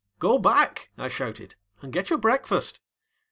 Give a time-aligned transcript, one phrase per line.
[0.19, 2.79] ŌĆ£Go back, ŌĆØ I shouted, ŌĆ£and get your breakfast.